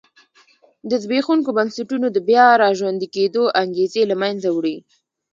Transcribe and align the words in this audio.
د 0.89 0.91
زبېښونکو 1.03 1.49
بنسټونو 1.57 2.07
د 2.11 2.17
بیا 2.29 2.47
را 2.61 2.69
ژوندي 2.79 3.07
کېدو 3.15 3.43
انګېزې 3.61 4.03
له 4.11 4.15
منځه 4.21 4.47
وړي. 4.51 4.77